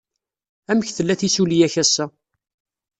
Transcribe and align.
Amek 0.71 0.89
tella 0.91 1.15
tissulya-k 1.19 1.75
ass-a? 1.83 2.05